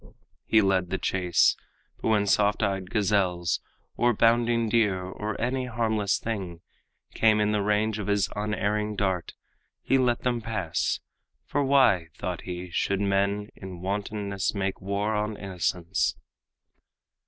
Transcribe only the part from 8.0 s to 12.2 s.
his unerring dart, He let them pass; for why,